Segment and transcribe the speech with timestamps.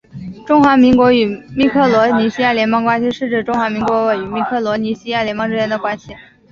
[0.47, 6.11] 中华民国与密克罗尼西亚联邦关系是指中华民国与密克罗尼西亚联邦之间的关系。